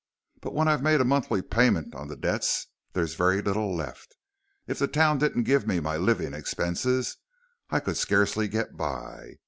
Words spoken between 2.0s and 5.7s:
the debts, there's very little left. If the town didn't give